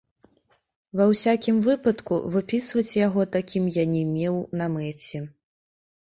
Ва 0.99 1.05
ўсякім 1.09 1.57
выпадку, 1.67 2.13
выпісваць 2.35 2.97
яго 3.07 3.25
такім 3.35 3.67
я 3.75 3.83
не 3.91 4.01
меў 4.15 4.35
на 4.63 4.71
мэце. 4.79 5.21